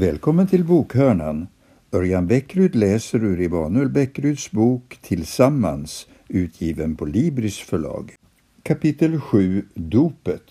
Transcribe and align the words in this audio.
Välkommen 0.00 0.46
till 0.46 0.64
Bokhörnan. 0.64 1.46
Örjan 1.92 2.26
Bäckryd 2.26 2.74
läser 2.74 3.24
ur 3.24 3.40
Emanuel 3.40 3.88
Bäckryds 3.88 4.50
bok 4.50 4.98
Tillsammans, 5.02 6.06
utgiven 6.28 6.96
på 6.96 7.04
Libris 7.04 7.58
förlag. 7.58 8.14
Kapitel 8.62 9.20
7 9.20 9.64
Dopet 9.74 10.42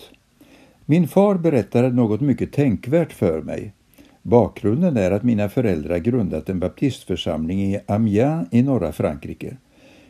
Min 0.86 1.08
far 1.08 1.36
berättade 1.36 1.90
något 1.90 2.22
mycket 2.22 2.54
tänkvärt 2.54 3.14
för 3.14 3.42
mig. 3.42 3.74
Bakgrunden 4.22 4.98
är 4.98 5.12
att 5.12 5.24
mina 5.24 5.50
föräldrar 5.50 5.98
grundat 5.98 6.50
en 6.50 6.60
baptistförsamling 6.60 7.62
i 7.62 7.80
Amiens 7.88 8.48
i 8.52 8.62
norra 8.62 8.92
Frankrike. 8.92 9.58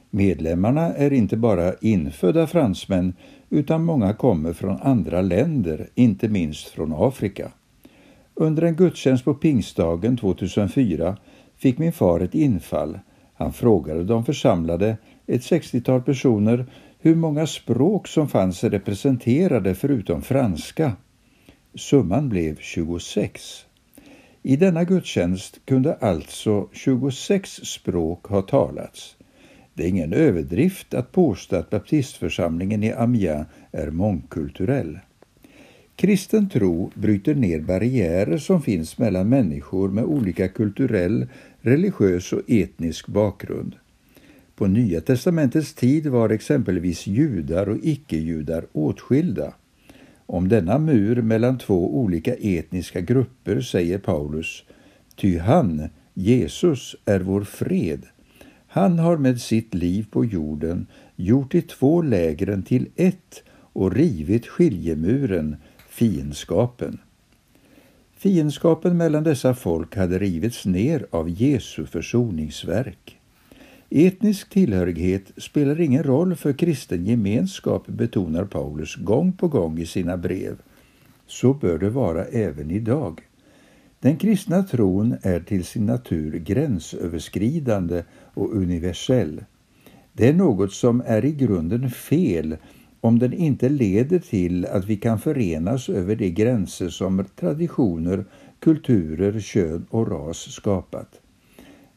Medlemmarna 0.09 0.93
är 0.93 1.13
inte 1.13 1.37
bara 1.37 1.73
infödda 1.73 2.47
fransmän 2.47 3.13
utan 3.49 3.83
många 3.83 4.13
kommer 4.13 4.53
från 4.53 4.77
andra 4.81 5.21
länder, 5.21 5.89
inte 5.95 6.27
minst 6.27 6.67
från 6.67 6.93
Afrika. 6.97 7.51
Under 8.41 8.63
en 8.63 8.75
gudstjänst 8.75 9.25
på 9.25 9.33
pingstdagen 9.33 10.17
2004 10.17 11.17
fick 11.57 11.77
min 11.77 11.93
far 11.93 12.19
ett 12.19 12.35
infall. 12.35 12.99
Han 13.33 13.53
frågade 13.53 14.03
de 14.03 14.25
församlade, 14.25 14.97
ett 15.27 15.41
60-tal 15.41 16.01
personer, 16.01 16.65
hur 16.99 17.15
många 17.15 17.47
språk 17.47 18.07
som 18.07 18.27
fanns 18.27 18.63
representerade 18.63 19.75
förutom 19.75 20.21
franska. 20.21 20.93
Summan 21.75 22.29
blev 22.29 22.57
26. 22.59 23.65
I 24.43 24.55
denna 24.55 24.83
gudstjänst 24.83 25.59
kunde 25.65 25.93
alltså 25.93 26.67
26 26.71 27.49
språk 27.51 28.25
ha 28.25 28.41
talats. 28.41 29.15
Det 29.73 29.83
är 29.83 29.87
ingen 29.87 30.13
överdrift 30.13 30.93
att 30.93 31.11
påstå 31.11 31.55
att 31.55 31.69
baptistförsamlingen 31.69 32.83
i 32.83 32.93
Amiens 32.93 33.47
är 33.71 33.91
mångkulturell. 33.91 34.99
Kristen 35.99 36.49
tro 36.49 36.91
bryter 36.93 37.35
ner 37.35 37.59
barriärer 37.59 38.37
som 38.37 38.61
finns 38.61 38.97
mellan 38.97 39.29
människor 39.29 39.89
med 39.89 40.03
olika 40.03 40.47
kulturell, 40.47 41.27
religiös 41.61 42.33
och 42.33 42.41
etnisk 42.47 43.07
bakgrund. 43.07 43.75
På 44.55 44.67
Nya 44.67 45.01
testamentets 45.01 45.73
tid 45.73 46.07
var 46.07 46.29
exempelvis 46.29 47.07
judar 47.07 47.69
och 47.69 47.77
icke-judar 47.83 48.65
åtskilda. 48.71 49.53
Om 50.25 50.49
denna 50.49 50.79
mur 50.79 51.21
mellan 51.21 51.57
två 51.57 51.99
olika 51.99 52.33
etniska 52.33 53.01
grupper 53.01 53.61
säger 53.61 53.97
Paulus, 53.97 54.63
ty 55.15 55.37
han, 55.37 55.89
Jesus, 56.13 56.95
är 57.05 57.19
vår 57.19 57.43
fred. 57.43 58.05
Han 58.67 58.99
har 58.99 59.17
med 59.17 59.41
sitt 59.41 59.73
liv 59.73 60.05
på 60.11 60.25
jorden 60.25 60.87
gjort 61.15 61.51
de 61.51 61.61
två 61.61 62.01
lägren 62.01 62.63
till 62.63 62.87
ett 62.95 63.43
och 63.73 63.91
rivit 63.91 64.47
skiljemuren 64.47 65.55
fiendskapen. 65.99 66.97
Fiendskapen 68.17 68.97
mellan 68.97 69.23
dessa 69.23 69.53
folk 69.53 69.95
hade 69.95 70.19
rivits 70.19 70.65
ner 70.65 71.05
av 71.11 71.29
Jesu 71.29 71.85
försoningsverk. 71.85 73.17
Etnisk 73.89 74.49
tillhörighet 74.49 75.31
spelar 75.37 75.81
ingen 75.81 76.03
roll 76.03 76.35
för 76.35 76.53
kristen 76.53 77.05
gemenskap, 77.05 77.87
betonar 77.87 78.45
Paulus 78.45 78.95
gång 78.95 79.31
på 79.33 79.47
gång 79.47 79.79
i 79.79 79.85
sina 79.85 80.17
brev. 80.17 80.57
Så 81.27 81.53
bör 81.53 81.77
det 81.77 81.89
vara 81.89 82.25
även 82.25 82.71
idag. 82.71 83.21
Den 83.99 84.17
kristna 84.17 84.63
tron 84.63 85.17
är 85.21 85.39
till 85.39 85.65
sin 85.65 85.85
natur 85.85 86.37
gränsöverskridande 86.37 88.03
och 88.33 88.55
universell. 88.55 89.43
Det 90.13 90.27
är 90.27 90.33
något 90.33 90.73
som 90.73 91.03
är 91.05 91.25
i 91.25 91.31
grunden 91.31 91.89
fel 91.89 92.57
om 93.01 93.19
den 93.19 93.33
inte 93.33 93.69
leder 93.69 94.19
till 94.19 94.65
att 94.65 94.85
vi 94.85 94.97
kan 94.97 95.19
förenas 95.19 95.89
över 95.89 96.15
de 96.15 96.29
gränser 96.29 96.89
som 96.89 97.25
traditioner, 97.35 98.25
kulturer, 98.59 99.39
kön 99.39 99.85
och 99.89 100.11
ras 100.11 100.37
skapat. 100.37 101.21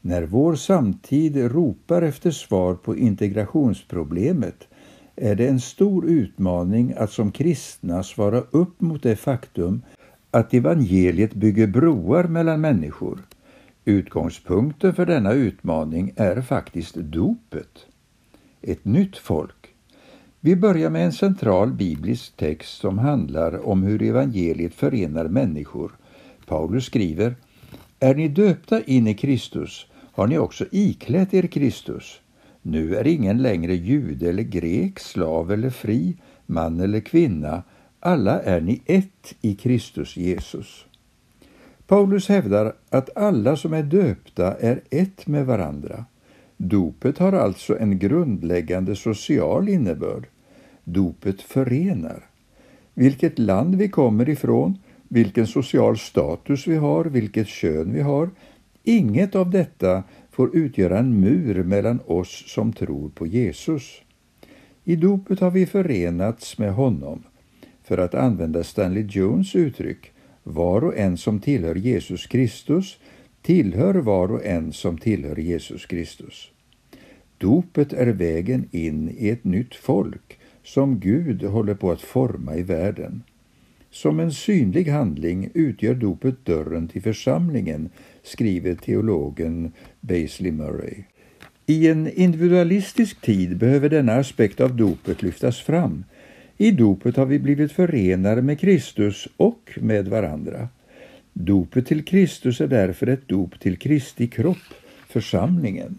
När 0.01 0.23
vår 0.23 0.55
samtid 0.55 1.37
ropar 1.37 2.03
efter 2.03 2.31
svar 2.31 2.75
på 2.75 2.97
integrationsproblemet 2.97 4.69
är 5.17 5.35
det 5.35 5.49
en 5.49 5.61
stor 5.61 6.07
utmaning 6.07 6.95
att 6.97 7.13
som 7.13 7.33
kristna 7.33 8.03
svara 8.03 8.43
upp 8.51 8.81
mot 8.81 9.03
det 9.03 9.17
faktum 9.17 9.83
att 10.31 10.55
evangeliet 10.55 11.35
bygger 11.35 11.67
broar 11.67 12.25
mellan 12.25 12.61
människor. 12.61 13.19
Utgångspunkten 13.85 14.95
för 14.95 15.07
denna 15.07 15.33
utmaning 15.33 16.13
är 16.17 16.41
faktiskt 16.41 16.95
dopet. 16.95 17.87
Ett 18.63 18.85
nytt 18.85 19.17
folk 19.17 19.62
vi 20.45 20.57
börjar 20.57 20.91
med 20.91 21.05
en 21.05 21.13
central 21.13 21.73
biblisk 21.73 22.37
text 22.37 22.81
som 22.81 22.99
handlar 22.99 23.67
om 23.69 23.83
hur 23.83 24.03
evangeliet 24.03 24.75
förenar 24.75 25.29
människor. 25.29 25.93
Paulus 26.47 26.85
skriver 26.85 27.35
Är 28.01 28.15
ni 28.15 28.29
döpta 28.29 28.83
in 28.83 29.07
i 29.07 29.15
Kristus 29.15 29.87
har 30.13 30.27
ni 30.27 30.39
också 30.39 30.65
iklätt 30.71 31.35
er 31.35 31.47
Kristus. 31.47 32.21
Nu 32.63 32.97
är 32.97 33.07
ingen 33.07 33.43
längre 33.43 33.75
jude 33.75 34.29
eller 34.29 34.43
grek, 34.43 34.99
slav 34.99 35.53
eller 35.53 35.71
fri, 35.71 36.17
man 36.47 36.81
eller 36.81 37.01
kvinna. 37.01 37.63
Alla 38.01 38.43
är 38.43 38.61
ni 38.61 38.83
ett 38.87 39.35
i 39.41 39.55
Kristus 39.55 40.17
Jesus. 40.17 40.87
Paulus 41.87 42.29
hävdar 42.29 42.73
att 42.91 43.17
alla 43.17 43.57
som 43.57 43.73
är 43.73 43.83
döpta 43.83 44.55
är 44.55 44.81
ett 44.91 45.27
med 45.27 45.47
varandra. 45.47 46.05
Dopet 46.57 47.19
har 47.19 47.33
alltså 47.33 47.79
en 47.79 47.99
grundläggande 47.99 48.97
social 48.97 49.69
innebörd. 49.69 50.27
Dopet 50.85 51.43
förenar. 51.43 52.27
Vilket 52.95 53.39
land 53.39 53.75
vi 53.75 53.89
kommer 53.89 54.29
ifrån, 54.29 54.79
vilken 55.09 55.47
social 55.47 55.99
status 55.99 56.67
vi 56.67 56.77
har, 56.77 57.05
vilket 57.05 57.49
kön 57.49 57.93
vi 57.93 58.01
har, 58.01 58.31
inget 58.83 59.35
av 59.35 59.51
detta 59.51 60.03
får 60.31 60.57
utgöra 60.57 60.99
en 60.99 61.21
mur 61.21 61.63
mellan 61.63 62.01
oss 62.07 62.45
som 62.47 62.73
tror 62.73 63.09
på 63.09 63.27
Jesus. 63.27 64.03
I 64.85 64.97
dopet 64.97 65.41
har 65.41 65.51
vi 65.51 65.67
förenats 65.67 66.59
med 66.59 66.75
honom. 66.75 67.23
För 67.85 67.99
att 67.99 68.15
använda 68.15 68.65
Stanley 68.65 69.07
Jones 69.11 69.57
uttryck, 69.57 70.13
var 70.43 70.85
och 70.85 70.99
en 70.99 71.17
som 71.17 71.41
tillhör 71.41 71.75
Jesus 71.75 72.27
Kristus 72.27 72.99
tillhör 73.43 73.95
var 73.95 74.33
och 74.33 74.45
en 74.45 74.73
som 74.73 74.99
tillhör 74.99 75.37
Jesus 75.37 75.87
Kristus. 75.87 76.51
Dopet 77.39 77.93
är 77.93 78.07
vägen 78.07 78.69
in 78.71 79.17
i 79.19 79.29
ett 79.29 79.45
nytt 79.45 79.75
folk 79.75 80.39
som 80.65 81.01
Gud 81.01 81.43
håller 81.43 81.75
på 81.75 81.91
att 81.91 82.01
forma 82.01 82.57
i 82.57 82.63
världen. 82.63 83.23
Som 83.91 84.21
en 84.21 84.33
synlig 84.33 84.89
handling 84.89 85.51
utgör 85.55 85.95
dopet 85.95 86.45
dörren 86.45 86.89
till 86.89 87.03
församlingen, 87.03 87.91
skriver 88.23 88.75
teologen 88.75 89.73
Basley 90.01 90.53
Murray. 90.53 91.05
I 91.67 91.89
en 91.89 92.13
individualistisk 92.13 93.21
tid 93.21 93.57
behöver 93.57 93.89
denna 93.89 94.13
aspekt 94.13 94.61
av 94.61 94.77
dopet 94.77 95.23
lyftas 95.23 95.61
fram. 95.61 96.05
I 96.57 96.71
dopet 96.71 97.17
har 97.17 97.27
vi 97.27 97.39
blivit 97.39 97.73
förenade 97.73 98.43
med 98.43 98.61
Kristus 98.61 99.29
och 99.37 99.79
med 99.81 100.09
varandra. 100.09 100.69
Dopet 101.33 101.87
till 101.87 102.05
Kristus 102.05 102.61
är 102.61 102.67
därför 102.67 103.07
ett 103.07 103.29
dop 103.29 103.61
till 103.61 103.77
Kristi 103.77 104.27
kropp, 104.27 104.75
församlingen. 105.09 105.99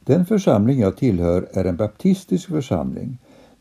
Den 0.00 0.26
församling 0.26 0.80
jag 0.80 0.96
tillhör 0.96 1.48
är 1.52 1.64
en 1.64 1.76
baptistisk 1.76 2.48
församling. 2.48 3.18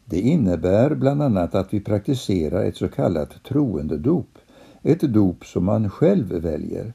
Det 0.10 0.20
innebär 0.20 0.96
bland 0.96 1.22
annat 1.22 1.56
att 1.56 1.74
vi 1.74 1.80
praktiserar 1.80 2.66
ett 2.66 2.78
så 2.78 2.88
kallat 2.88 3.44
troendedop, 3.44 4.38
ett 4.84 5.02
dop 5.02 5.46
som 5.46 5.66
man 5.66 5.90
själv 5.90 6.28
väljer. 6.28 6.94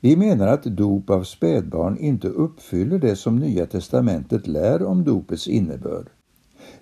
Vi 0.00 0.16
menar 0.16 0.46
att 0.46 0.64
dop 0.64 1.10
av 1.10 1.22
spädbarn 1.22 1.98
inte 1.98 2.28
uppfyller 2.28 2.98
det 2.98 3.16
som 3.16 3.36
Nya 3.36 3.66
testamentet 3.66 4.46
lär 4.46 4.82
om 4.82 5.04
dopets 5.04 5.48
innebörd. 5.48 6.06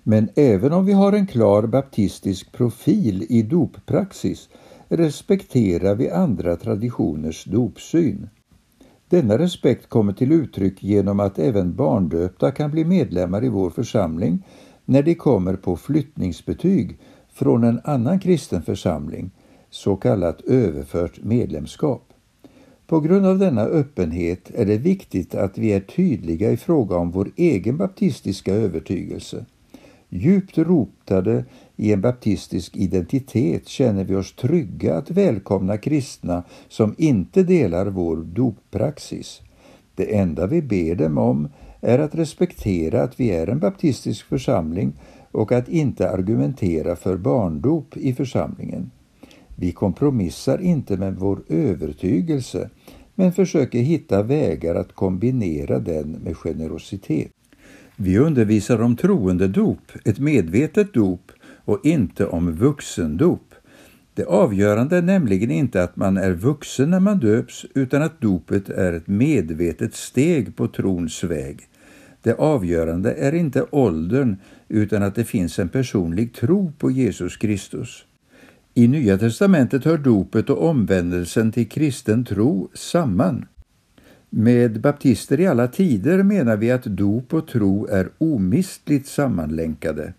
Men 0.03 0.29
även 0.35 0.73
om 0.73 0.85
vi 0.85 0.93
har 0.93 1.13
en 1.13 1.27
klar 1.27 1.67
baptistisk 1.67 2.51
profil 2.51 3.25
i 3.29 3.41
doppraxis 3.41 4.49
respekterar 4.89 5.95
vi 5.95 6.09
andra 6.09 6.55
traditioners 6.55 7.45
dopsyn. 7.45 8.29
Denna 9.09 9.37
respekt 9.37 9.89
kommer 9.89 10.13
till 10.13 10.31
uttryck 10.31 10.83
genom 10.83 11.19
att 11.19 11.39
även 11.39 11.75
barndöpta 11.75 12.51
kan 12.51 12.71
bli 12.71 12.85
medlemmar 12.85 13.45
i 13.45 13.49
vår 13.49 13.69
församling 13.69 14.43
när 14.85 15.03
de 15.03 15.15
kommer 15.15 15.55
på 15.55 15.77
flyttningsbetyg 15.77 16.97
från 17.33 17.63
en 17.63 17.81
annan 17.83 18.19
kristen 18.19 18.61
församling, 18.61 19.31
så 19.69 19.95
kallat 19.95 20.41
överfört 20.41 21.23
medlemskap. 21.23 22.13
På 22.87 22.99
grund 22.99 23.25
av 23.25 23.39
denna 23.39 23.61
öppenhet 23.61 24.51
är 24.55 24.65
det 24.65 24.77
viktigt 24.77 25.35
att 25.35 25.57
vi 25.57 25.73
är 25.73 25.79
tydliga 25.79 26.51
i 26.51 26.57
fråga 26.57 26.97
om 26.97 27.11
vår 27.11 27.31
egen 27.35 27.77
baptistiska 27.77 28.53
övertygelse. 28.53 29.45
Djupt 30.09 30.57
rotade 30.57 31.45
i 31.75 31.93
en 31.93 32.01
baptistisk 32.01 32.77
identitet 32.77 33.67
känner 33.67 34.03
vi 34.03 34.15
oss 34.15 34.35
trygga 34.35 34.95
att 34.95 35.11
välkomna 35.11 35.77
kristna 35.77 36.43
som 36.69 36.95
inte 36.97 37.43
delar 37.43 37.85
vår 37.85 38.17
doppraxis. 38.17 39.41
Det 39.95 40.15
enda 40.15 40.47
vi 40.47 40.61
ber 40.61 40.95
dem 40.95 41.17
om 41.17 41.47
är 41.85 41.99
att 41.99 42.15
respektera 42.15 43.03
att 43.03 43.19
vi 43.19 43.29
är 43.29 43.47
en 43.47 43.59
baptistisk 43.59 44.25
församling 44.25 44.93
och 45.31 45.51
att 45.51 45.69
inte 45.69 46.09
argumentera 46.09 46.95
för 46.95 47.17
barndop 47.17 47.97
i 47.97 48.13
församlingen. 48.13 48.91
Vi 49.55 49.71
kompromissar 49.71 50.61
inte 50.61 50.97
med 50.97 51.15
vår 51.15 51.39
övertygelse 51.49 52.69
men 53.15 53.33
försöker 53.33 53.79
hitta 53.79 54.23
vägar 54.23 54.75
att 54.75 54.93
kombinera 54.93 55.79
den 55.79 56.11
med 56.11 56.37
generositet. 56.37 57.31
Vi 57.95 58.17
undervisar 58.17 58.81
om 58.81 58.95
troendedop, 58.95 59.91
ett 60.05 60.19
medvetet 60.19 60.93
dop 60.93 61.31
och 61.65 61.85
inte 61.85 62.25
om 62.25 62.51
vuxendop. 62.51 63.53
Det 64.13 64.25
avgörande 64.25 64.97
är 64.97 65.01
nämligen 65.01 65.51
inte 65.51 65.83
att 65.83 65.95
man 65.95 66.17
är 66.17 66.31
vuxen 66.31 66.89
när 66.89 66.99
man 66.99 67.19
döps 67.19 67.65
utan 67.75 68.01
att 68.01 68.21
dopet 68.21 68.69
är 68.69 68.93
ett 68.93 69.07
medvetet 69.07 69.95
steg 69.95 70.55
på 70.55 70.67
trons 70.67 71.23
väg. 71.23 71.67
Det 72.25 72.33
avgörande 72.33 73.13
är 73.13 73.35
inte 73.35 73.65
åldern 73.71 74.37
utan 74.67 75.03
att 75.03 75.15
det 75.15 75.23
finns 75.23 75.59
en 75.59 75.69
personlig 75.69 76.33
tro 76.33 76.71
på 76.77 76.91
Jesus 76.91 77.37
Kristus. 77.37 78.05
I 78.73 78.87
Nya 78.87 79.17
testamentet 79.17 79.85
hör 79.85 79.97
dopet 79.97 80.49
och 80.49 80.69
omvändelsen 80.69 81.51
till 81.51 81.69
kristen 81.69 82.25
tro 82.25 82.69
samman. 82.73 83.45
Med 84.29 84.81
baptister 84.81 85.39
i 85.39 85.47
alla 85.47 85.67
tider 85.67 86.23
menar 86.23 86.57
vi 86.57 86.71
att 86.71 86.83
dop 86.83 87.33
och 87.33 87.47
tro 87.47 87.87
är 87.87 88.09
omistligt 88.17 89.07
sammanlänkade. 89.07 90.13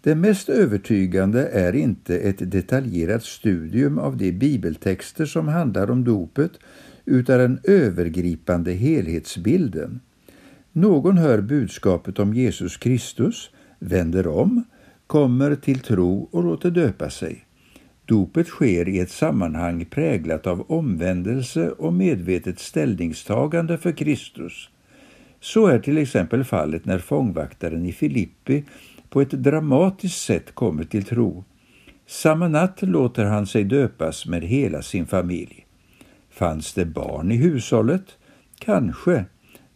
Det 0.00 0.14
mest 0.14 0.48
övertygande 0.48 1.48
är 1.48 1.74
inte 1.74 2.18
ett 2.18 2.50
detaljerat 2.50 3.24
studium 3.24 3.98
av 3.98 4.16
de 4.16 4.32
bibeltexter 4.32 5.26
som 5.26 5.48
handlar 5.48 5.90
om 5.90 6.04
dopet 6.04 6.52
utan 7.04 7.38
den 7.38 7.60
övergripande 7.64 8.72
helhetsbilden. 8.72 10.00
Någon 10.72 11.18
hör 11.18 11.40
budskapet 11.40 12.18
om 12.18 12.34
Jesus 12.34 12.76
Kristus, 12.76 13.50
vänder 13.78 14.26
om, 14.26 14.64
kommer 15.06 15.54
till 15.54 15.80
tro 15.80 16.28
och 16.32 16.44
låter 16.44 16.70
döpa 16.70 17.10
sig. 17.10 17.44
Dopet 18.04 18.46
sker 18.46 18.88
i 18.88 18.98
ett 18.98 19.10
sammanhang 19.10 19.84
präglat 19.84 20.46
av 20.46 20.70
omvändelse 20.70 21.70
och 21.70 21.92
medvetet 21.92 22.58
ställningstagande 22.58 23.78
för 23.78 23.92
Kristus. 23.92 24.68
Så 25.40 25.66
är 25.66 25.78
till 25.78 25.98
exempel 25.98 26.44
fallet 26.44 26.84
när 26.84 26.98
fångvaktaren 26.98 27.86
i 27.86 27.92
Filippi 27.92 28.64
på 29.10 29.20
ett 29.20 29.30
dramatiskt 29.30 30.20
sätt 30.20 30.54
kommer 30.54 30.84
till 30.84 31.04
tro. 31.04 31.44
Samma 32.06 32.48
natt 32.48 32.82
låter 32.82 33.24
han 33.24 33.46
sig 33.46 33.64
döpas 33.64 34.26
med 34.26 34.42
hela 34.42 34.82
sin 34.82 35.06
familj. 35.06 35.66
Fanns 36.30 36.74
det 36.74 36.84
barn 36.84 37.32
i 37.32 37.36
hushållet? 37.36 38.04
Kanske. 38.58 39.24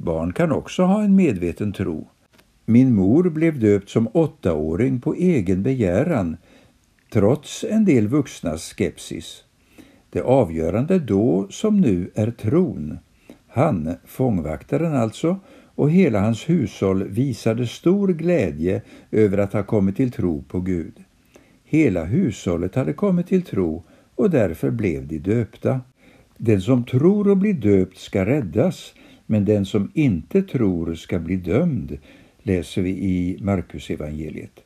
Barn 0.02 0.32
kan 0.32 0.52
också 0.52 0.82
ha 0.82 1.02
en 1.02 1.16
medveten 1.16 1.72
tro. 1.72 2.08
Min 2.66 2.94
mor 2.94 3.30
blev 3.30 3.58
döpt 3.58 3.88
som 3.88 4.08
åttaåring 4.12 5.00
på 5.00 5.14
egen 5.14 5.62
begäran 5.62 6.36
trots 7.12 7.64
en 7.64 7.84
del 7.84 8.08
vuxnas 8.08 8.62
skepsis. 8.62 9.44
Det 10.10 10.20
avgörande 10.20 10.98
då 10.98 11.46
som 11.50 11.80
nu 11.80 12.10
är 12.14 12.30
tron. 12.30 12.98
Han, 13.48 13.94
fångvaktaren 14.04 14.94
alltså, 14.94 15.38
och 15.74 15.90
hela 15.90 16.20
hans 16.20 16.48
hushåll 16.48 17.04
visade 17.04 17.66
stor 17.66 18.08
glädje 18.08 18.82
över 19.10 19.38
att 19.38 19.52
ha 19.52 19.62
kommit 19.62 19.96
till 19.96 20.12
tro 20.12 20.42
på 20.42 20.60
Gud. 20.60 20.94
Hela 21.64 22.04
hushållet 22.04 22.74
hade 22.74 22.92
kommit 22.92 23.26
till 23.26 23.42
tro 23.42 23.84
och 24.14 24.30
därför 24.30 24.70
blev 24.70 25.06
de 25.06 25.18
döpta. 25.18 25.80
Den 26.36 26.60
som 26.60 26.84
tror 26.84 27.28
och 27.28 27.36
blir 27.36 27.54
döpt 27.54 27.98
ska 27.98 28.26
räddas, 28.26 28.94
men 29.26 29.44
den 29.44 29.64
som 29.64 29.90
inte 29.94 30.42
tror 30.42 30.94
ska 30.94 31.18
bli 31.18 31.36
dömd, 31.36 31.98
läser 32.42 32.82
vi 32.82 32.90
i 32.90 33.38
Markusevangeliet. 33.40 34.60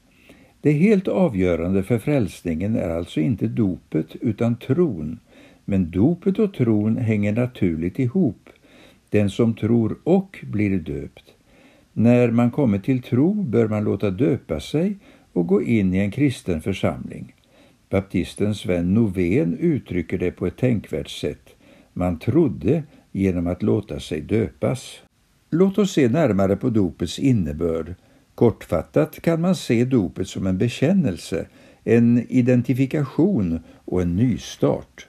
Det 0.61 0.73
helt 0.73 1.09
avgörande 1.09 1.83
för 1.83 1.99
frälsningen 1.99 2.77
är 2.77 2.89
alltså 2.89 3.21
inte 3.21 3.47
dopet 3.47 4.17
utan 4.21 4.57
tron, 4.57 5.19
men 5.65 5.91
dopet 5.91 6.39
och 6.39 6.55
tron 6.55 6.97
hänger 6.97 7.33
naturligt 7.33 7.99
ihop. 7.99 8.49
Den 9.11 9.31
som 9.31 9.55
tror 9.55 9.99
och 10.05 10.39
blir 10.43 10.79
döpt. 10.79 11.35
När 11.93 12.31
man 12.31 12.51
kommer 12.51 12.79
till 12.79 13.03
tro 13.03 13.35
bör 13.35 13.69
man 13.69 13.85
låta 13.85 14.11
döpa 14.11 14.61
sig 14.61 14.97
och 15.33 15.47
gå 15.47 15.63
in 15.63 15.95
i 15.95 15.99
en 15.99 16.11
kristen 16.11 16.61
församling. 16.63 17.35
Baptisten 17.91 18.55
Sven 18.55 18.95
Novén 18.95 19.57
uttrycker 19.61 20.19
det 20.19 20.31
på 20.31 20.47
ett 20.47 20.57
tänkvärt 20.57 21.11
sätt. 21.11 21.55
Man 21.93 22.19
trodde 22.19 22.83
genom 23.21 23.47
att 23.47 23.63
låta 23.63 24.01
sig 24.01 24.21
döpas. 24.21 24.95
Låt 25.51 25.79
oss 25.79 25.93
se 25.93 26.09
närmare 26.09 26.57
på 26.57 26.71
dopets 26.71 27.19
innebörd 27.19 27.95
Kortfattat 28.37 29.21
kan 29.21 29.41
man 29.41 29.57
se 29.57 29.85
dopet 29.85 30.29
som 30.29 30.47
en 30.47 30.59
bekännelse, 30.59 31.47
en 31.85 32.27
identifikation 32.29 33.61
och 33.85 34.03
en 34.03 34.17
nystart. 34.17 35.07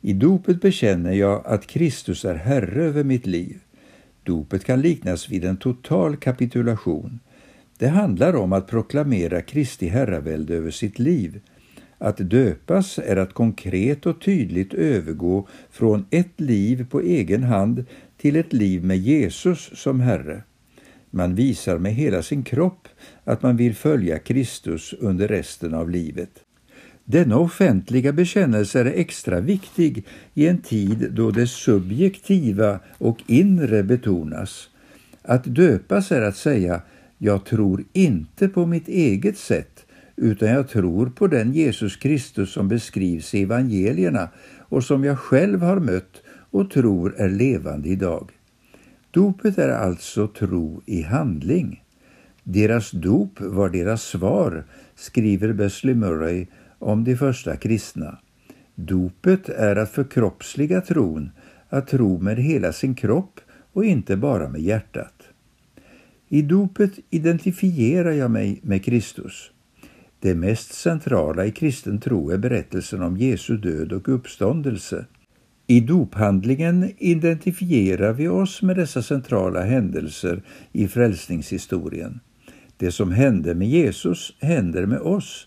I 0.00 0.12
dopet 0.12 0.60
bekänner 0.60 1.12
jag 1.12 1.46
att 1.46 1.66
Kristus 1.66 2.24
är 2.24 2.34
Herre 2.34 2.84
över 2.84 3.04
mitt 3.04 3.26
liv. 3.26 3.58
Dopet 4.22 4.64
kan 4.64 4.80
liknas 4.80 5.28
vid 5.28 5.44
en 5.44 5.56
total 5.56 6.16
kapitulation. 6.16 7.20
Det 7.78 7.88
handlar 7.88 8.36
om 8.36 8.52
att 8.52 8.68
proklamera 8.68 9.42
Kristi 9.42 9.88
herravälde 9.88 10.54
över 10.54 10.70
sitt 10.70 10.98
liv. 10.98 11.40
Att 11.98 12.16
döpas 12.30 12.98
är 12.98 13.16
att 13.16 13.32
konkret 13.32 14.06
och 14.06 14.20
tydligt 14.20 14.74
övergå 14.74 15.48
från 15.70 16.06
ett 16.10 16.40
liv 16.40 16.86
på 16.90 17.00
egen 17.00 17.42
hand 17.42 17.84
till 18.16 18.36
ett 18.36 18.52
liv 18.52 18.84
med 18.84 18.98
Jesus 18.98 19.70
som 19.74 20.00
Herre. 20.00 20.42
Man 21.10 21.34
visar 21.34 21.78
med 21.78 21.94
hela 21.94 22.22
sin 22.22 22.42
kropp 22.42 22.88
att 23.24 23.42
man 23.42 23.56
vill 23.56 23.74
följa 23.74 24.18
Kristus 24.18 24.94
under 25.00 25.28
resten 25.28 25.74
av 25.74 25.90
livet. 25.90 26.30
Denna 27.04 27.38
offentliga 27.38 28.12
bekännelse 28.12 28.80
är 28.80 28.84
extra 28.84 29.40
viktig 29.40 30.04
i 30.34 30.46
en 30.46 30.58
tid 30.58 31.08
då 31.12 31.30
det 31.30 31.46
subjektiva 31.46 32.80
och 32.98 33.22
inre 33.26 33.82
betonas. 33.82 34.68
Att 35.22 35.44
döpas 35.44 36.12
är 36.12 36.22
att 36.22 36.36
säga 36.36 36.82
jag 37.18 37.44
tror 37.44 37.84
inte 37.92 38.48
på 38.48 38.66
mitt 38.66 38.88
eget 38.88 39.38
sätt 39.38 39.75
utan 40.16 40.48
jag 40.48 40.68
tror 40.68 41.06
på 41.06 41.26
den 41.26 41.52
Jesus 41.52 41.96
Kristus 41.96 42.52
som 42.52 42.68
beskrivs 42.68 43.34
i 43.34 43.42
evangelierna 43.42 44.28
och 44.58 44.84
som 44.84 45.04
jag 45.04 45.18
själv 45.18 45.62
har 45.62 45.80
mött 45.80 46.22
och 46.50 46.70
tror 46.70 47.14
är 47.16 47.28
levande 47.28 47.88
idag. 47.88 48.30
Dopet 49.10 49.58
är 49.58 49.68
alltså 49.68 50.28
tro 50.28 50.82
i 50.86 51.02
handling. 51.02 51.82
Deras 52.42 52.90
dop 52.90 53.40
var 53.40 53.68
deras 53.68 54.02
svar, 54.02 54.64
skriver 54.94 55.52
Besley 55.52 55.94
Murray 55.94 56.46
om 56.78 57.04
de 57.04 57.16
första 57.16 57.56
kristna. 57.56 58.18
Dopet 58.74 59.48
är 59.48 59.76
att 59.76 59.90
förkroppsliga 59.90 60.80
tron, 60.80 61.30
att 61.68 61.88
tro 61.88 62.18
med 62.18 62.36
hela 62.36 62.72
sin 62.72 62.94
kropp 62.94 63.40
och 63.72 63.84
inte 63.84 64.16
bara 64.16 64.48
med 64.48 64.60
hjärtat. 64.60 65.22
I 66.28 66.42
dopet 66.42 66.92
identifierar 67.10 68.12
jag 68.12 68.30
mig 68.30 68.60
med 68.62 68.84
Kristus. 68.84 69.50
Det 70.20 70.34
mest 70.34 70.72
centrala 70.72 71.46
i 71.46 71.50
kristen 71.50 72.00
tro 72.00 72.30
är 72.30 72.38
berättelsen 72.38 73.02
om 73.02 73.16
Jesu 73.16 73.56
död 73.56 73.92
och 73.92 74.08
uppståndelse. 74.08 75.06
I 75.66 75.80
dophandlingen 75.80 76.92
identifierar 76.98 78.12
vi 78.12 78.28
oss 78.28 78.62
med 78.62 78.76
dessa 78.76 79.02
centrala 79.02 79.62
händelser 79.62 80.42
i 80.72 80.88
frälsningshistorien. 80.88 82.20
Det 82.76 82.92
som 82.92 83.10
hände 83.10 83.54
med 83.54 83.68
Jesus 83.68 84.36
händer 84.40 84.86
med 84.86 85.00
oss. 85.00 85.46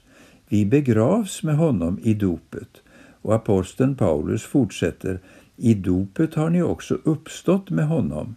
Vi 0.49 0.65
begravs 0.65 1.43
med 1.43 1.55
honom 1.55 1.99
i 2.03 2.13
dopet. 2.13 2.69
Och 3.21 3.35
aposteln 3.35 3.95
Paulus 3.95 4.43
fortsätter, 4.43 5.19
i 5.57 5.73
dopet 5.73 6.35
har 6.35 6.49
ni 6.49 6.61
också 6.61 6.97
uppstått 7.03 7.69
med 7.69 7.87
honom. 7.87 8.35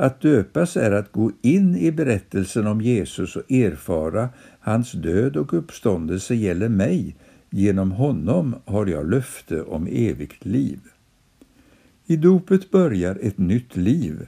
Att 0.00 0.20
döpas 0.20 0.76
är 0.76 0.90
att 0.90 1.12
gå 1.12 1.32
in 1.42 1.76
i 1.76 1.92
berättelsen 1.92 2.66
om 2.66 2.80
Jesus 2.80 3.36
och 3.36 3.52
erfara 3.52 4.28
hans 4.60 4.92
död 4.92 5.36
och 5.36 5.54
uppståndelse 5.54 6.34
gäller 6.34 6.68
mig. 6.68 7.16
Genom 7.50 7.92
honom 7.92 8.54
har 8.64 8.86
jag 8.86 9.10
löfte 9.10 9.62
om 9.62 9.86
evigt 9.86 10.44
liv. 10.44 10.78
I 12.06 12.16
dopet 12.16 12.70
börjar 12.70 13.18
ett 13.22 13.38
nytt 13.38 13.76
liv. 13.76 14.26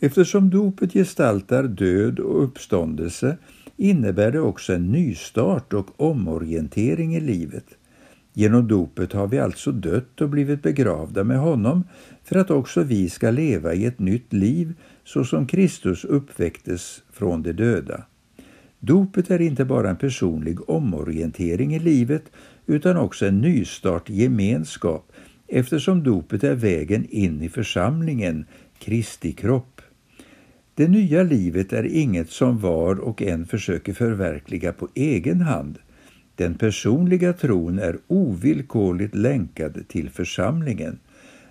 Eftersom 0.00 0.50
dopet 0.50 0.92
gestaltar 0.92 1.62
död 1.62 2.18
och 2.18 2.44
uppståndelse 2.44 3.36
innebär 3.76 4.32
det 4.32 4.40
också 4.40 4.72
en 4.72 4.92
nystart 4.92 5.72
och 5.72 6.00
omorientering 6.00 7.16
i 7.16 7.20
livet. 7.20 7.66
Genom 8.38 8.68
dopet 8.68 9.12
har 9.12 9.26
vi 9.26 9.38
alltså 9.38 9.72
dött 9.72 10.20
och 10.20 10.28
blivit 10.28 10.62
begravda 10.62 11.24
med 11.24 11.38
honom 11.38 11.84
för 12.24 12.36
att 12.36 12.50
också 12.50 12.82
vi 12.82 13.10
ska 13.10 13.30
leva 13.30 13.74
i 13.74 13.84
ett 13.84 13.98
nytt 13.98 14.32
liv 14.32 14.74
så 15.04 15.24
som 15.24 15.46
Kristus 15.46 16.04
uppväcktes 16.04 17.02
från 17.12 17.42
de 17.42 17.52
döda. 17.52 18.04
Dopet 18.78 19.30
är 19.30 19.40
inte 19.40 19.64
bara 19.64 19.90
en 19.90 19.96
personlig 19.96 20.70
omorientering 20.70 21.74
i 21.74 21.78
livet 21.78 22.22
utan 22.66 22.96
också 22.96 23.26
en 23.26 23.40
nystart 23.40 24.10
i 24.10 24.22
gemenskap 24.22 25.12
eftersom 25.46 26.02
dopet 26.02 26.44
är 26.44 26.54
vägen 26.54 27.06
in 27.10 27.42
i 27.42 27.48
församlingen, 27.48 28.46
Kristi 28.78 29.32
kropp. 29.32 29.80
Det 30.74 30.88
nya 30.88 31.22
livet 31.22 31.72
är 31.72 31.84
inget 31.84 32.30
som 32.30 32.58
var 32.58 33.00
och 33.00 33.22
en 33.22 33.46
försöker 33.46 33.92
förverkliga 33.92 34.72
på 34.72 34.88
egen 34.94 35.40
hand. 35.40 35.78
Den 36.36 36.54
personliga 36.54 37.32
tron 37.32 37.78
är 37.78 37.98
ovillkorligt 38.06 39.14
länkad 39.14 39.88
till 39.88 40.10
församlingen. 40.10 40.98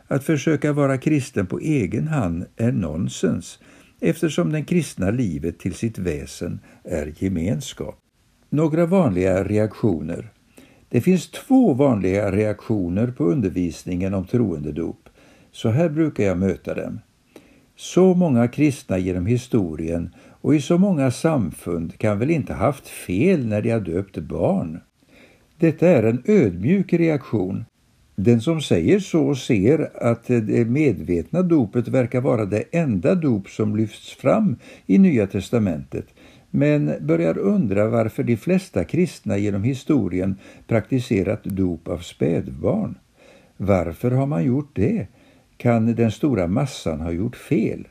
Att 0.07 0.23
försöka 0.23 0.73
vara 0.73 0.97
kristen 0.97 1.47
på 1.47 1.59
egen 1.59 2.07
hand 2.07 2.45
är 2.55 2.71
nonsens 2.71 3.59
eftersom 3.99 4.51
det 4.51 4.63
kristna 4.63 5.11
livet 5.11 5.59
till 5.59 5.73
sitt 5.73 5.97
väsen 5.97 6.59
är 6.83 7.13
gemenskap. 7.17 7.97
Några 8.49 8.85
vanliga 8.85 9.43
reaktioner. 9.43 10.31
Det 10.89 11.01
finns 11.01 11.31
två 11.31 11.73
vanliga 11.73 12.31
reaktioner 12.31 13.07
på 13.07 13.23
undervisningen 13.23 14.13
om 14.13 14.25
troendedop. 14.27 15.09
Så 15.51 15.69
här 15.69 15.89
brukar 15.89 16.23
jag 16.23 16.37
möta 16.37 16.73
dem. 16.73 16.99
Så 17.75 18.13
många 18.13 18.47
kristna 18.47 18.97
genom 18.97 19.25
historien 19.25 20.09
och 20.45 20.55
i 20.55 20.61
så 20.61 20.77
många 20.77 21.11
samfund 21.11 21.97
kan 21.97 22.19
väl 22.19 22.31
inte 22.31 22.53
haft 22.53 22.87
fel 22.87 23.47
när 23.47 23.61
de 23.61 23.69
har 23.69 23.79
döpt 23.79 24.17
barn? 24.17 24.79
Detta 25.57 25.87
är 25.87 26.03
en 26.03 26.23
ödmjuk 26.25 26.93
reaktion. 26.93 27.65
Den 28.15 28.41
som 28.41 28.61
säger 28.61 28.99
så 28.99 29.35
ser 29.35 29.89
att 30.03 30.27
det 30.27 30.67
medvetna 30.67 31.41
dopet 31.41 31.87
verkar 31.87 32.21
vara 32.21 32.45
det 32.45 32.63
enda 32.71 33.15
dop 33.15 33.49
som 33.49 33.75
lyfts 33.75 34.13
fram 34.13 34.55
i 34.85 34.97
Nya 34.97 35.27
testamentet 35.27 36.05
men 36.49 36.93
börjar 37.01 37.37
undra 37.37 37.87
varför 37.87 38.23
de 38.23 38.37
flesta 38.37 38.83
kristna 38.83 39.37
genom 39.37 39.63
historien 39.63 40.35
praktiserat 40.67 41.43
dop 41.43 41.87
av 41.87 41.97
spädbarn. 41.97 42.95
Varför 43.57 44.11
har 44.11 44.25
man 44.25 44.45
gjort 44.45 44.71
det? 44.73 45.07
Kan 45.57 45.95
den 45.95 46.11
stora 46.11 46.47
massan 46.47 47.01
ha 47.01 47.11
gjort 47.11 47.35
fel? 47.35 47.87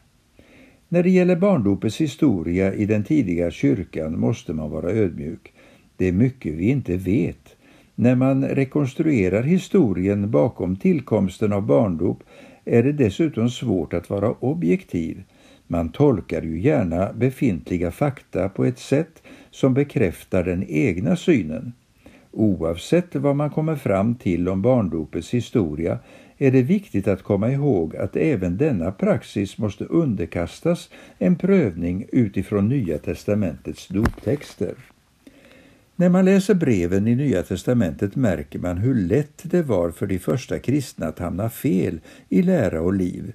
När 0.95 1.03
det 1.03 1.11
gäller 1.11 1.37
barndopets 1.37 2.01
historia 2.01 2.75
i 2.75 2.87
den 2.87 3.05
tidiga 3.05 3.51
kyrkan 3.51 4.21
måste 4.21 4.53
man 4.53 4.71
vara 4.71 4.91
ödmjuk. 4.91 5.53
Det 5.97 6.09
är 6.09 6.13
mycket 6.13 6.55
vi 6.55 6.69
inte 6.69 6.97
vet. 6.97 7.57
När 7.95 8.15
man 8.15 8.45
rekonstruerar 8.45 9.43
historien 9.43 10.31
bakom 10.31 10.77
tillkomsten 10.77 11.53
av 11.53 11.67
barndop 11.67 12.23
är 12.65 12.83
det 12.83 12.93
dessutom 12.93 13.51
svårt 13.51 13.95
att 13.95 14.11
vara 14.11 14.33
objektiv. 14.33 15.23
Man 15.67 15.89
tolkar 15.89 16.43
ju 16.43 16.61
gärna 16.61 17.13
befintliga 17.13 17.91
fakta 17.91 18.49
på 18.49 18.65
ett 18.65 18.79
sätt 18.79 19.23
som 19.51 19.75
bekräftar 19.75 20.45
den 20.45 20.65
egna 20.69 21.17
synen. 21.17 21.73
Oavsett 22.33 23.15
vad 23.15 23.37
man 23.37 23.51
kommer 23.51 23.77
fram 23.77 24.15
till 24.15 24.49
om 24.49 24.63
barndopets 24.63 25.35
historia 25.35 25.99
är 26.39 26.51
det 26.51 26.63
viktigt 26.63 27.09
att 27.09 27.23
komma 27.23 27.51
ihåg 27.51 27.97
att 27.97 28.17
även 28.17 28.57
denna 28.57 28.93
praxis 28.93 29.59
måste 29.59 29.85
underkastas 29.85 30.91
en 31.19 31.37
prövning 31.37 32.07
utifrån 32.13 32.69
Nya 32.69 32.99
testamentets 32.99 33.89
doptexter. 33.89 34.75
När 35.97 36.09
man 36.09 36.25
läser 36.25 36.55
breven 36.55 37.09
i 37.09 37.15
Nya 37.15 37.43
testamentet 37.43 38.17
märker 38.17 38.59
man 38.59 38.79
hur 38.79 38.95
lätt 38.95 39.43
det 39.43 39.63
var 39.63 39.91
för 39.91 40.07
de 40.07 40.19
första 40.19 40.59
kristna 40.59 41.07
att 41.07 41.19
hamna 41.19 41.51
fel 41.51 42.01
i 42.29 42.43
lära 42.43 42.81
och 42.81 42.95
liv. 42.95 43.33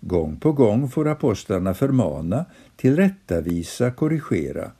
Gång 0.00 0.36
på 0.36 0.52
gång 0.52 0.88
får 0.88 1.08
apostlarna 1.08 1.74
förmana, 1.74 2.44
tillrättavisa, 2.76 3.90
korrigera. 3.90 4.70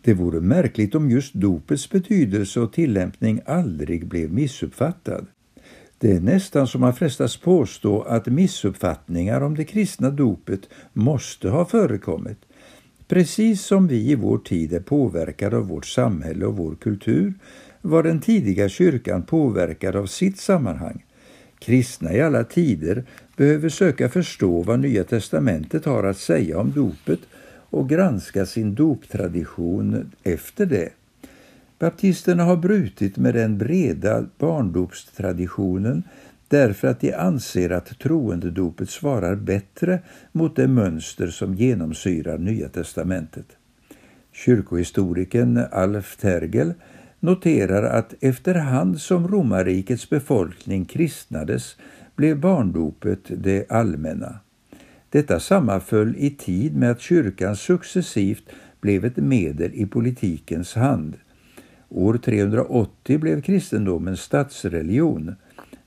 Det 0.00 0.14
vore 0.14 0.40
märkligt 0.40 0.94
om 0.94 1.10
just 1.10 1.34
dopets 1.34 1.90
betydelse 1.90 2.60
och 2.60 2.72
tillämpning 2.72 3.40
aldrig 3.46 4.06
blev 4.06 4.32
missuppfattad. 4.32 5.26
Det 6.06 6.12
är 6.12 6.20
nästan 6.20 6.66
som 6.66 6.80
man 6.80 6.94
frestas 6.94 7.36
påstå 7.36 8.02
att 8.02 8.26
missuppfattningar 8.26 9.40
om 9.40 9.54
det 9.54 9.64
kristna 9.64 10.10
dopet 10.10 10.60
måste 10.92 11.48
ha 11.48 11.64
förekommit. 11.64 12.38
Precis 13.08 13.62
som 13.62 13.88
vi 13.88 14.10
i 14.10 14.14
vår 14.14 14.38
tid 14.38 14.72
är 14.72 14.80
påverkade 14.80 15.56
av 15.56 15.68
vårt 15.68 15.86
samhälle 15.86 16.46
och 16.46 16.56
vår 16.56 16.74
kultur 16.74 17.34
var 17.82 18.02
den 18.02 18.20
tidiga 18.20 18.68
kyrkan 18.68 19.22
påverkad 19.22 19.96
av 19.96 20.06
sitt 20.06 20.38
sammanhang. 20.38 21.04
Kristna 21.58 22.12
i 22.12 22.20
alla 22.20 22.44
tider 22.44 23.04
behöver 23.36 23.68
söka 23.68 24.08
förstå 24.08 24.62
vad 24.62 24.80
Nya 24.80 25.04
testamentet 25.04 25.84
har 25.84 26.04
att 26.04 26.18
säga 26.18 26.58
om 26.58 26.72
dopet 26.72 27.20
och 27.70 27.88
granska 27.88 28.46
sin 28.46 28.74
doptradition 28.74 30.12
efter 30.22 30.66
det. 30.66 30.90
Baptisterna 31.78 32.44
har 32.44 32.56
brutit 32.56 33.16
med 33.16 33.34
den 33.34 33.58
breda 33.58 34.26
barndopstraditionen 34.38 36.02
därför 36.48 36.88
att 36.88 37.00
de 37.00 37.14
anser 37.14 37.70
att 37.70 37.98
troendedopet 37.98 38.90
svarar 38.90 39.34
bättre 39.34 40.00
mot 40.32 40.56
det 40.56 40.68
mönster 40.68 41.26
som 41.26 41.54
genomsyrar 41.54 42.38
Nya 42.38 42.68
testamentet. 42.68 43.46
Kyrkohistorikern 44.32 45.64
Alf 45.72 46.16
Tergel 46.16 46.74
noterar 47.20 47.82
att 47.82 48.14
efterhand 48.20 49.00
som 49.00 49.28
romarrikets 49.28 50.10
befolkning 50.10 50.84
kristnades 50.84 51.76
blev 52.16 52.40
barndopet 52.40 53.20
det 53.28 53.70
allmänna. 53.70 54.38
Detta 55.10 55.40
sammanföll 55.40 56.14
i 56.18 56.30
tid 56.30 56.76
med 56.76 56.90
att 56.90 57.00
kyrkan 57.00 57.56
successivt 57.56 58.44
blev 58.80 59.04
ett 59.04 59.16
medel 59.16 59.70
i 59.74 59.86
politikens 59.86 60.74
hand. 60.74 61.16
År 61.96 62.18
380 62.18 63.18
blev 63.18 63.42
kristendomen 63.42 64.16
statsreligion. 64.16 65.34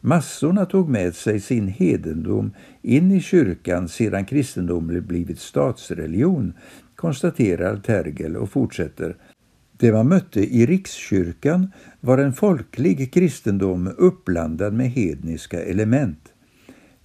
Massorna 0.01 0.65
tog 0.65 0.89
med 0.89 1.15
sig 1.15 1.39
sin 1.39 1.67
hedendom 1.67 2.51
in 2.81 3.11
i 3.11 3.21
kyrkan 3.21 3.87
sedan 3.87 4.25
kristendomen 4.25 5.05
blivit 5.05 5.39
statsreligion, 5.39 6.53
konstaterar 6.95 7.77
Tergel 7.77 8.37
och 8.37 8.49
fortsätter. 8.49 9.15
Det 9.77 9.91
man 9.91 10.07
mötte 10.07 10.55
i 10.55 10.65
rikskyrkan 10.65 11.71
var 11.99 12.17
en 12.17 12.33
folklig 12.33 13.13
kristendom 13.13 13.91
uppblandad 13.97 14.73
med 14.73 14.91
hedniska 14.91 15.63
element. 15.63 16.33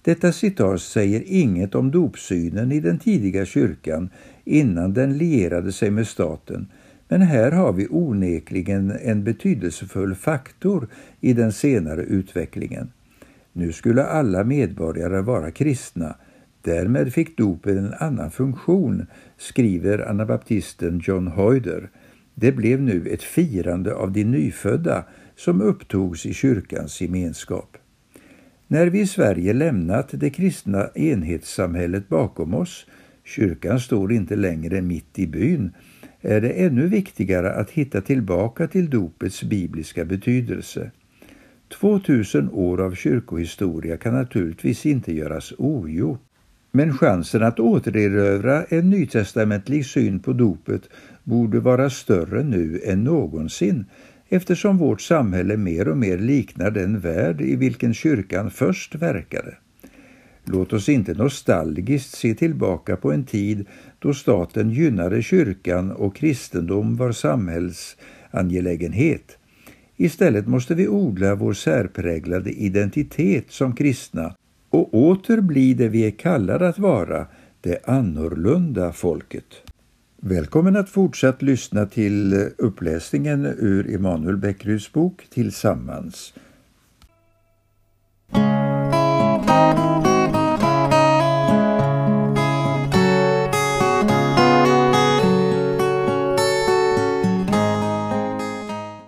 Detta 0.01 0.31
citat 0.31 0.81
säger 0.81 1.23
inget 1.25 1.75
om 1.75 1.91
dopsynen 1.91 2.71
i 2.71 2.79
den 2.79 2.99
tidiga 2.99 3.45
kyrkan 3.45 4.09
innan 4.45 4.93
den 4.93 5.17
lierade 5.17 5.71
sig 5.71 5.91
med 5.91 6.07
staten, 6.07 6.67
men 7.15 7.27
här 7.27 7.51
har 7.51 7.73
vi 7.73 7.87
onekligen 7.89 8.91
en 8.91 9.23
betydelsefull 9.23 10.15
faktor 10.15 10.87
i 11.21 11.33
den 11.33 11.51
senare 11.51 12.01
utvecklingen. 12.01 12.91
Nu 13.53 13.71
skulle 13.71 14.03
alla 14.03 14.43
medborgare 14.43 15.21
vara 15.21 15.51
kristna. 15.51 16.15
Därmed 16.61 17.13
fick 17.13 17.37
dopet 17.37 17.77
en 17.77 17.93
annan 17.93 18.31
funktion, 18.31 19.05
skriver 19.37 20.09
anabaptisten 20.09 21.01
John 21.03 21.27
Hoyder. 21.27 21.89
Det 22.33 22.51
blev 22.51 22.81
nu 22.81 23.07
ett 23.07 23.23
firande 23.23 23.95
av 23.95 24.11
de 24.11 24.23
nyfödda 24.23 25.05
som 25.35 25.61
upptogs 25.61 26.25
i 26.25 26.33
kyrkans 26.33 27.01
gemenskap. 27.01 27.77
När 28.67 28.87
vi 28.87 28.99
i 28.99 29.07
Sverige 29.07 29.53
lämnat 29.53 30.09
det 30.11 30.29
kristna 30.29 30.89
enhetssamhället 30.95 32.09
bakom 32.09 32.53
oss, 32.53 32.85
kyrkan 33.23 33.79
står 33.79 34.13
inte 34.13 34.35
längre 34.35 34.81
mitt 34.81 35.19
i 35.19 35.27
byn, 35.27 35.71
är 36.25 36.41
det 36.41 36.49
ännu 36.49 36.87
viktigare 36.87 37.53
att 37.53 37.69
hitta 37.69 38.01
tillbaka 38.01 38.67
till 38.67 38.89
dopets 38.89 39.43
bibliska 39.43 40.05
betydelse. 40.05 40.91
2000 41.79 42.49
år 42.49 42.81
av 42.81 42.95
kyrkohistoria 42.95 43.97
kan 43.97 44.13
naturligtvis 44.13 44.85
inte 44.85 45.13
göras 45.13 45.53
ogjort. 45.57 46.21
Men 46.71 46.97
chansen 46.97 47.43
att 47.43 47.59
återerövra 47.59 48.63
en 48.63 48.89
nytestamentlig 48.89 49.85
syn 49.85 50.19
på 50.19 50.33
dopet 50.33 50.81
borde 51.23 51.59
vara 51.59 51.89
större 51.89 52.43
nu 52.43 52.81
än 52.85 53.03
någonsin 53.03 53.85
eftersom 54.29 54.77
vårt 54.77 55.01
samhälle 55.01 55.57
mer 55.57 55.87
och 55.87 55.97
mer 55.97 56.17
liknar 56.17 56.71
den 56.71 56.99
värld 56.99 57.41
i 57.41 57.55
vilken 57.55 57.93
kyrkan 57.93 58.51
först 58.51 58.95
verkade. 58.95 59.57
Låt 60.47 60.73
oss 60.73 60.89
inte 60.89 61.13
nostalgiskt 61.13 62.17
se 62.17 62.33
tillbaka 62.33 62.97
på 62.97 63.11
en 63.11 63.23
tid 63.23 63.65
då 63.99 64.13
staten 64.13 64.69
gynnade 64.69 65.21
kyrkan 65.21 65.91
och 65.91 66.15
kristendom 66.15 66.95
var 66.95 67.11
samhällsangelägenhet. 67.11 69.37
Istället 69.97 70.47
måste 70.47 70.75
vi 70.75 70.87
odla 70.87 71.35
vår 71.35 71.53
särpräglade 71.53 72.51
identitet 72.51 73.51
som 73.51 73.75
kristna 73.75 74.35
och 74.69 74.93
åter 74.93 75.41
bli 75.41 75.73
det 75.73 75.87
vi 75.87 76.05
är 76.05 76.11
kallade 76.11 76.67
att 76.67 76.79
vara, 76.79 77.27
det 77.61 77.79
annorlunda 77.85 78.93
folket. 78.93 79.45
Välkommen 80.21 80.75
att 80.75 80.89
fortsatt 80.89 81.41
lyssna 81.41 81.85
till 81.85 82.49
uppläsningen 82.57 83.45
ur 83.45 83.95
Emanuel 83.95 84.37
Beckryds 84.37 84.93
bok 84.93 85.27
Tillsammans 85.29 86.33